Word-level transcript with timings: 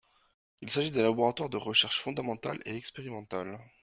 Il 0.61 0.69
s’agit 0.71 0.89
d’un 0.89 1.03
laboratoire 1.03 1.51
de 1.51 1.57
recherche 1.57 1.99
fondamentale 2.01 2.59
et 2.65 2.75
expérimentale. 2.75 3.59